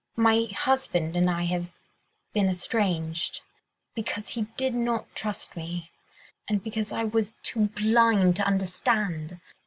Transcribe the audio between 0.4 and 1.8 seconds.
husband and I have